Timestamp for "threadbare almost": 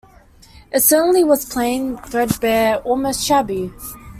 2.07-3.23